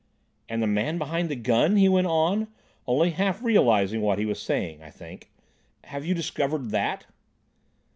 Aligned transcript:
"And 0.49 0.63
the 0.63 0.65
man 0.65 0.97
behind 0.97 1.29
the 1.29 1.35
gun," 1.35 1.75
he 1.75 1.87
went 1.87 2.07
on, 2.07 2.47
only 2.87 3.11
half 3.11 3.43
realising 3.43 4.01
what 4.01 4.17
he 4.17 4.25
was 4.25 4.41
saying, 4.41 4.81
I 4.81 4.89
think; 4.89 5.29
"have 5.83 6.03
you 6.03 6.15
discovered 6.15 6.69
_that? 6.69 7.01